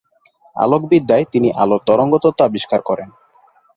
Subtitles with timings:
[0.55, 3.09] আলোকবিদ্যায় তিনি আলোর তরঙ্গ তত্ত্ব আবিষ্কার করেন।